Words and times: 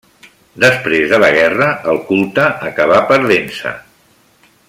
Després 0.61 1.05
de 1.11 1.19
la 1.23 1.29
guerra, 1.35 1.67
el 1.93 2.01
culte 2.09 2.47
acaba 2.71 2.99
perdent-se. 3.13 3.75